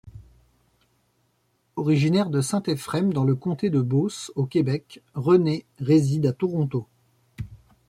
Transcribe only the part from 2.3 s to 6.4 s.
de Saint-Ephrem dans le comté de Beauce, au Québec, René réside à